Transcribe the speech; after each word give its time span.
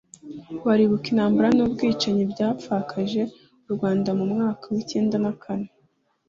baribuka 0.65 1.05
intambara 1.13 1.49
n’ubwicanyi 1.53 2.23
byapfakaje 2.31 3.21
u 3.67 3.69
Rwanda 3.75 4.09
mu 4.17 4.25
mwaka 4.31 4.63
w’icyenda 4.73 5.17
kane. 5.43 5.69